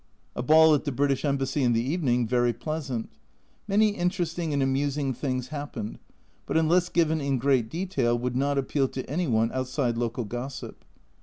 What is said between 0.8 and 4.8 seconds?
the British Embassy in the evening, very pleasant. Many interesting and